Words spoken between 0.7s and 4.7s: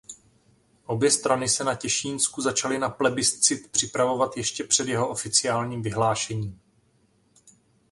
Obě strany se na Těšínsku začaly na plebiscit připravovat ještě